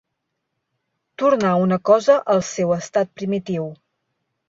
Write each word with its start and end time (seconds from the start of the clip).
Tornar 1.23 1.53
una 1.67 1.79
cosa 1.91 2.17
al 2.37 2.45
seu 2.51 2.77
estat 2.81 3.15
primitiu. 3.23 3.73